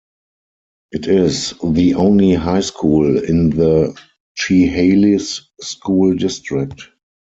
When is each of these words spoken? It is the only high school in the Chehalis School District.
It 0.91 1.05
is 1.05 1.53
the 1.63 1.93
only 1.93 2.33
high 2.33 2.61
school 2.61 3.23
in 3.23 3.51
the 3.51 3.95
Chehalis 4.35 5.41
School 5.61 6.15
District. 6.15 6.87